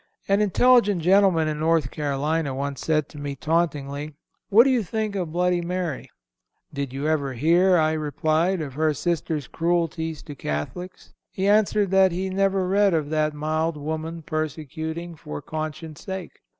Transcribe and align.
(324) 0.25 0.33
An 0.33 0.41
intelligent 0.41 1.01
gentleman 1.03 1.47
in 1.47 1.59
North 1.59 1.91
Carolina 1.91 2.55
once 2.55 2.81
said 2.83 3.07
to 3.07 3.19
me 3.19 3.35
tauntingly, 3.35 4.15
What 4.49 4.63
do 4.63 4.71
you 4.71 4.81
think 4.81 5.15
of 5.15 5.31
bloody 5.31 5.61
Mary? 5.61 6.09
Did 6.73 6.91
you 6.91 7.05
ever 7.07 7.33
hear, 7.33 7.77
I 7.77 7.91
replied, 7.91 8.61
of 8.61 8.73
her 8.73 8.95
sister's 8.95 9.45
cruelties 9.47 10.23
to 10.23 10.33
Catholics? 10.33 11.13
He 11.29 11.47
answered 11.47 11.91
that 11.91 12.11
he 12.11 12.31
never 12.31 12.67
read 12.67 12.95
of 12.95 13.11
that 13.11 13.35
mild 13.35 13.77
woman 13.77 14.23
persecuting 14.23 15.15
for 15.15 15.39
conscience' 15.39 16.01
sake. 16.03 16.31